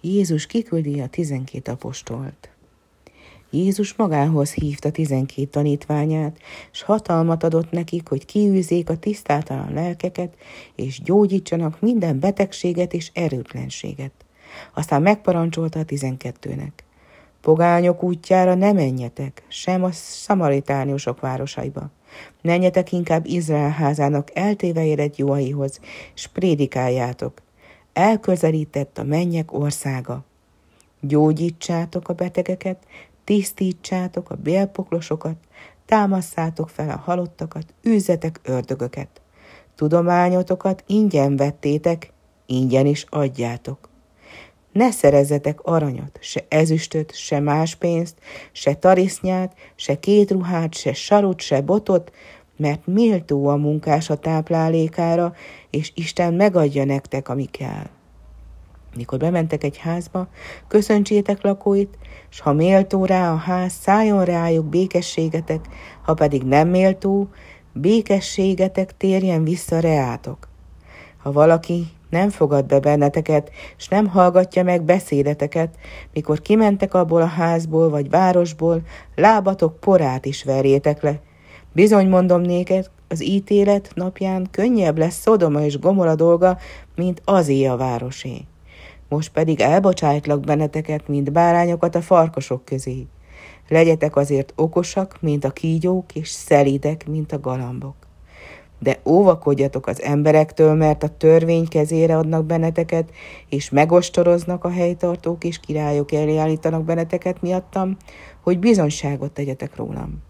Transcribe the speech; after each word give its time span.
Jézus 0.00 0.46
kiküldi 0.46 1.00
a 1.00 1.06
tizenkét 1.06 1.68
apostolt. 1.68 2.48
Jézus 3.50 3.94
magához 3.94 4.52
hívta 4.52 4.90
tizenkét 4.90 5.50
tanítványát, 5.50 6.38
s 6.70 6.82
hatalmat 6.82 7.44
adott 7.44 7.70
nekik, 7.70 8.08
hogy 8.08 8.24
kiűzzék 8.24 8.90
a 8.90 8.98
tisztátalan 8.98 9.72
lelkeket, 9.72 10.34
és 10.74 11.02
gyógyítsanak 11.02 11.80
minden 11.80 12.20
betegséget 12.20 12.92
és 12.92 13.10
erőtlenséget. 13.14 14.12
Aztán 14.74 15.02
megparancsolta 15.02 15.78
a 15.78 15.84
tizenkettőnek. 15.84 16.84
Pogányok 17.40 18.02
útjára 18.02 18.54
ne 18.54 18.72
menjetek, 18.72 19.42
sem 19.48 19.84
a 19.84 19.92
szamaritániusok 19.92 21.20
városaiba. 21.20 21.90
Menjetek 22.42 22.92
inkább 22.92 23.26
Izrael 23.26 23.70
házának 23.70 24.28
eltéve 24.34 24.84
érett 24.84 25.16
juhaihoz, 25.16 25.80
s 26.14 26.26
prédikáljátok. 26.26 27.42
Elközelített 27.92 28.98
a 28.98 29.04
mennyek 29.04 29.52
országa. 29.52 30.24
Gyógyítsátok 31.00 32.08
a 32.08 32.12
betegeket, 32.12 32.86
tisztítsátok 33.24 34.30
a 34.30 34.34
bélpoklosokat, 34.34 35.36
támasszátok 35.86 36.68
fel 36.68 36.90
a 36.90 37.02
halottakat, 37.04 37.74
űzzetek 37.88 38.40
ördögöket. 38.42 39.20
Tudományotokat 39.74 40.84
ingyen 40.86 41.36
vettétek, 41.36 42.12
ingyen 42.46 42.86
is 42.86 43.06
adjátok. 43.08 43.88
Ne 44.72 44.90
szerezzetek 44.90 45.60
aranyat, 45.62 46.18
se 46.20 46.44
ezüstöt, 46.48 47.14
se 47.14 47.40
más 47.40 47.74
pénzt, 47.74 48.18
se 48.52 48.74
tarisznyát, 48.74 49.54
se 49.74 50.00
két 50.00 50.30
ruhát, 50.30 50.74
se 50.74 50.92
sarut, 50.92 51.40
se 51.40 51.60
botot, 51.60 52.12
mert 52.60 52.86
méltó 52.86 53.46
a 53.46 53.56
munkás 53.56 54.10
a 54.10 54.16
táplálékára, 54.16 55.34
és 55.70 55.92
Isten 55.94 56.34
megadja 56.34 56.84
nektek, 56.84 57.28
ami 57.28 57.44
kell. 57.44 57.86
Mikor 58.96 59.18
bementek 59.18 59.64
egy 59.64 59.78
házba, 59.78 60.28
köszöntsétek 60.68 61.42
lakóit, 61.42 61.98
s 62.28 62.40
ha 62.40 62.52
méltó 62.52 63.04
rá 63.04 63.32
a 63.32 63.36
ház, 63.36 63.72
szálljon 63.72 64.24
rájuk 64.24 64.66
békességetek, 64.66 65.68
ha 66.02 66.14
pedig 66.14 66.42
nem 66.42 66.68
méltó, 66.68 67.28
békességetek 67.72 68.96
térjen 68.96 69.44
vissza 69.44 69.78
reátok. 69.78 70.48
Ha 71.16 71.32
valaki 71.32 71.86
nem 72.10 72.28
fogad 72.30 72.66
be 72.66 72.80
benneteket, 72.80 73.50
s 73.76 73.88
nem 73.88 74.06
hallgatja 74.06 74.62
meg 74.62 74.82
beszédeteket, 74.82 75.74
mikor 76.12 76.40
kimentek 76.40 76.94
abból 76.94 77.22
a 77.22 77.26
házból 77.26 77.90
vagy 77.90 78.10
városból, 78.10 78.80
lábatok 79.14 79.80
porát 79.80 80.26
is 80.26 80.44
verjétek 80.44 81.02
le. 81.02 81.20
Bizony 81.72 82.08
mondom 82.08 82.40
néked, 82.40 82.90
az 83.08 83.24
ítélet 83.24 83.90
napján 83.94 84.48
könnyebb 84.50 84.98
lesz 84.98 85.20
Szodoma 85.20 85.64
és 85.64 85.78
Gomora 85.78 86.14
dolga, 86.14 86.58
mint 86.96 87.22
azé 87.24 87.64
a 87.64 87.76
városé. 87.76 88.44
Most 89.08 89.32
pedig 89.32 89.60
elbocsájtlak 89.60 90.40
benneteket, 90.40 91.08
mint 91.08 91.32
bárányokat 91.32 91.94
a 91.94 92.00
farkasok 92.00 92.64
közé. 92.64 93.06
Legyetek 93.68 94.16
azért 94.16 94.52
okosak, 94.56 95.16
mint 95.20 95.44
a 95.44 95.50
kígyók, 95.50 96.14
és 96.14 96.28
szelídek, 96.28 97.08
mint 97.08 97.32
a 97.32 97.40
galambok 97.40 97.94
de 98.80 99.00
óvakodjatok 99.04 99.86
az 99.86 100.02
emberektől, 100.02 100.74
mert 100.74 101.02
a 101.02 101.16
törvény 101.16 101.68
kezére 101.68 102.16
adnak 102.16 102.44
benneteket, 102.44 103.10
és 103.48 103.70
megostoroznak 103.70 104.64
a 104.64 104.70
helytartók, 104.70 105.44
és 105.44 105.60
királyok 105.60 106.12
elé 106.12 106.36
állítanak 106.36 106.84
benneteket 106.84 107.42
miattam, 107.42 107.96
hogy 108.40 108.58
bizonyságot 108.58 109.32
tegyetek 109.32 109.76
rólam. 109.76 110.22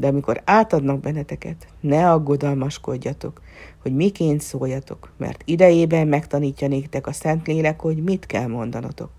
De 0.00 0.06
amikor 0.06 0.42
átadnak 0.44 1.00
benneteket, 1.00 1.66
ne 1.80 2.10
aggodalmaskodjatok, 2.10 3.40
hogy 3.82 3.94
miként 3.94 4.40
szóljatok, 4.40 5.12
mert 5.16 5.42
idejében 5.44 6.06
megtanítja 6.06 6.68
néktek 6.68 7.06
a 7.06 7.12
Szentlélek, 7.12 7.80
hogy 7.80 8.02
mit 8.02 8.26
kell 8.26 8.46
mondanotok. 8.46 9.10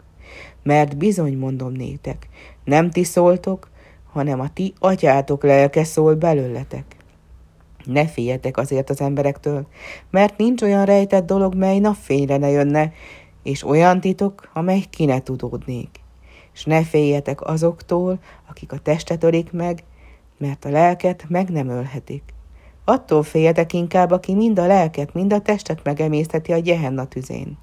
Mert 0.64 0.98
bizony 0.98 1.38
mondom 1.38 1.72
néktek, 1.72 2.28
nem 2.64 2.90
ti 2.90 3.04
szóltok, 3.04 3.70
hanem 4.12 4.40
a 4.40 4.54
ti 4.54 4.74
atyátok 4.80 5.44
lelke 5.44 5.84
szól 5.84 6.16
belőletek. 6.16 6.96
Ne 7.86 8.08
féljetek 8.08 8.58
azért 8.58 8.90
az 8.90 9.02
emberektől, 9.02 9.68
mert 10.10 10.38
nincs 10.38 10.62
olyan 10.62 10.86
rejtett 10.86 11.26
dolog, 11.26 11.56
mely 11.56 11.80
napfényre 11.80 12.38
ne 12.38 12.50
jönne, 12.50 12.94
és 13.44 13.64
olyan 13.64 14.00
titok, 14.00 14.50
amely 14.54 14.84
ki 14.90 15.06
ne 15.06 15.22
tudódnék. 15.22 15.90
És 16.54 16.66
ne 16.66 16.84
féljetek 16.84 17.42
azoktól, 17.42 18.20
akik 18.50 18.72
a 18.72 18.78
testet 18.78 19.24
ölik 19.24 19.52
meg, 19.52 19.84
mert 20.42 20.66
a 20.66 20.70
lelket 20.70 21.26
meg 21.28 21.50
nem 21.50 21.70
ölhetik. 21.70 22.24
Attól 22.86 23.24
féljetek 23.24 23.74
inkább, 23.74 24.12
aki 24.12 24.34
mind 24.34 24.60
a 24.60 24.68
lelket, 24.68 25.14
mind 25.14 25.34
a 25.34 25.42
testet 25.42 25.84
megemészteti 25.84 26.52
a 26.52 26.58
gyehenna 26.58 27.08
tüzén. 27.08 27.58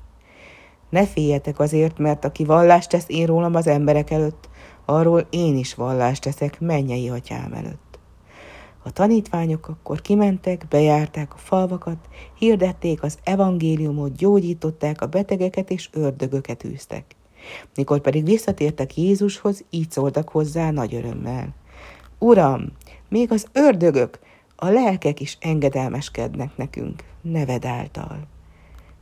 Ne 0.90 1.06
féljetek 1.06 1.58
azért, 1.58 1.98
mert 1.98 2.24
aki 2.24 2.44
vallást 2.44 2.88
tesz 2.88 3.04
én 3.06 3.26
rólam 3.26 3.54
az 3.54 3.66
emberek 3.66 4.10
előtt, 4.10 4.48
arról 4.84 5.26
én 5.30 5.56
is 5.56 5.74
vallást 5.74 6.22
teszek 6.22 6.60
mennyei 6.60 7.08
atyám 7.08 7.52
előtt. 7.52 7.98
A 8.82 8.90
tanítványok 8.90 9.68
akkor 9.68 10.00
kimentek, 10.00 10.66
bejárták 10.68 11.34
a 11.34 11.38
falvakat, 11.38 11.98
hirdették 12.38 13.02
az 13.02 13.18
evangéliumot, 13.24 14.16
gyógyították 14.16 15.00
a 15.00 15.06
betegeket 15.06 15.70
és 15.70 15.88
ördögöket 15.92 16.64
űztek. 16.64 17.04
Mikor 17.74 18.00
pedig 18.00 18.24
visszatértek 18.24 18.96
Jézushoz, 18.96 19.64
így 19.70 19.90
szóltak 19.90 20.28
hozzá 20.28 20.70
nagy 20.70 20.94
örömmel. 20.94 21.54
Uram, 22.18 22.72
még 23.08 23.32
az 23.32 23.46
ördögök, 23.52 24.18
a 24.56 24.68
lelkek 24.68 25.20
is 25.20 25.36
engedelmeskednek 25.40 26.56
nekünk, 26.56 27.04
neved 27.20 27.64
által. 27.64 28.26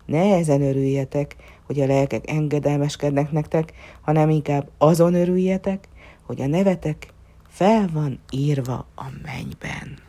Ne 0.06 0.34
ezen 0.34 0.62
örüljetek, 0.62 1.36
hogy 1.66 1.80
a 1.80 1.86
lelkek 1.86 2.30
engedelmeskednek 2.30 3.30
nektek, 3.30 3.72
hanem 4.00 4.30
inkább 4.30 4.68
azon 4.78 5.14
örüljetek, 5.14 5.88
hogy 6.22 6.40
a 6.40 6.46
nevetek 6.46 7.12
fel 7.48 7.88
van 7.92 8.18
írva 8.30 8.86
a 8.94 9.04
mennyben. 9.22 10.05